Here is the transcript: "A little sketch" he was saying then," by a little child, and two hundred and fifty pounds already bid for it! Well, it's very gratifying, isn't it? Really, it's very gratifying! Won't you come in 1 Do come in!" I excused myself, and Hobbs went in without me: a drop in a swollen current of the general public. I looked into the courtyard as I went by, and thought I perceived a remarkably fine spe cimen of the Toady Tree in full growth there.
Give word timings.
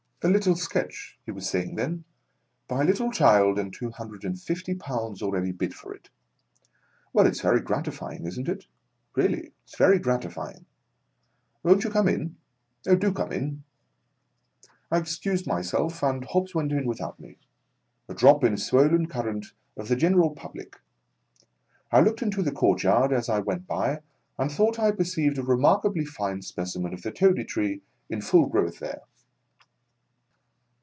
"A 0.23 0.27
little 0.29 0.55
sketch" 0.55 1.17
he 1.25 1.31
was 1.31 1.49
saying 1.49 1.77
then," 1.77 2.03
by 2.67 2.81
a 2.83 2.85
little 2.85 3.09
child, 3.11 3.57
and 3.57 3.73
two 3.73 3.89
hundred 3.89 4.23
and 4.23 4.39
fifty 4.39 4.75
pounds 4.75 5.23
already 5.23 5.51
bid 5.51 5.73
for 5.73 5.91
it! 5.95 6.11
Well, 7.11 7.25
it's 7.25 7.41
very 7.41 7.59
gratifying, 7.59 8.27
isn't 8.27 8.47
it? 8.47 8.67
Really, 9.15 9.51
it's 9.63 9.75
very 9.75 9.97
gratifying! 9.97 10.67
Won't 11.63 11.83
you 11.83 11.89
come 11.89 12.07
in 12.07 12.35
1 12.85 12.99
Do 12.99 13.11
come 13.11 13.31
in!" 13.31 13.63
I 14.91 14.99
excused 14.99 15.47
myself, 15.47 16.03
and 16.03 16.23
Hobbs 16.23 16.53
went 16.53 16.71
in 16.71 16.85
without 16.85 17.19
me: 17.19 17.39
a 18.07 18.13
drop 18.13 18.43
in 18.43 18.53
a 18.53 18.57
swollen 18.59 19.07
current 19.07 19.53
of 19.75 19.87
the 19.87 19.95
general 19.95 20.35
public. 20.35 20.79
I 21.91 21.99
looked 22.01 22.21
into 22.21 22.43
the 22.43 22.51
courtyard 22.51 23.11
as 23.11 23.27
I 23.27 23.39
went 23.39 23.65
by, 23.65 24.01
and 24.37 24.51
thought 24.51 24.77
I 24.77 24.91
perceived 24.91 25.39
a 25.39 25.43
remarkably 25.43 26.05
fine 26.05 26.43
spe 26.43 26.59
cimen 26.61 26.93
of 26.93 27.01
the 27.01 27.11
Toady 27.11 27.43
Tree 27.43 27.81
in 28.07 28.21
full 28.21 28.45
growth 28.45 28.77
there. 28.77 29.01